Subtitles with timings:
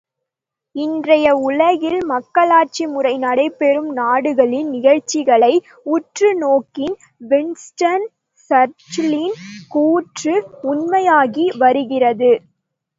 [0.75, 5.51] இன்றைய உலகில் மக்களாட்சி முறை நடைபெறும் நாடுகளின் நிகழ்ச்சிகளை
[5.87, 6.95] உற்று நோக்கின்
[7.31, 8.07] வின்ஸ்டன்
[8.51, 9.37] சர்ச்சிலின்
[9.69, 10.35] கூற்று
[10.63, 12.33] உண்மையாகி வருகிறது.